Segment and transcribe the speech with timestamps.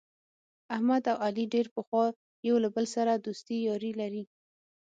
[0.75, 2.05] احمد او علي ډېر پخوا
[2.47, 4.23] یو له بل سره دوستي یاري لري.